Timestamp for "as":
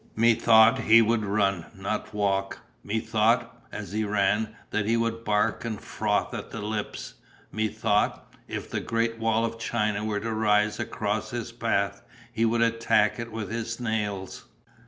3.71-3.91